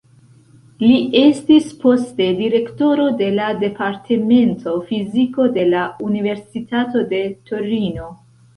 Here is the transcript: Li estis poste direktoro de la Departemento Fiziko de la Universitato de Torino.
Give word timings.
Li 0.83 0.93
estis 1.19 1.67
poste 1.83 2.29
direktoro 2.39 3.05
de 3.21 3.29
la 3.37 3.51
Departemento 3.65 4.75
Fiziko 4.89 5.49
de 5.61 5.69
la 5.77 5.85
Universitato 6.11 7.07
de 7.17 7.25
Torino. 7.53 8.13